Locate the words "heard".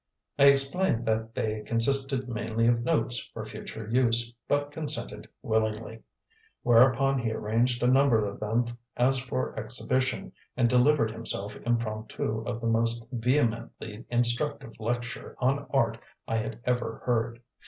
17.05-17.43